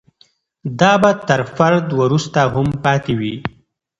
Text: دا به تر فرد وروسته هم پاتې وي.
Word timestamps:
دا 0.79 0.93
به 1.01 1.11
تر 1.27 1.41
فرد 1.57 1.85
وروسته 2.01 2.39
هم 2.53 2.67
پاتې 2.83 3.13
وي. 3.19 3.35